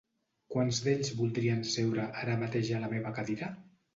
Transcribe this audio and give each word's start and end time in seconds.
Quants 0.53 0.79
d'ells 0.85 1.11
voldrien 1.19 1.61
seure 1.73 2.07
ara 2.23 2.39
mateix 2.47 2.73
a 2.79 2.83
la 2.87 2.93
meva 2.97 3.15
cadira? 3.21 3.51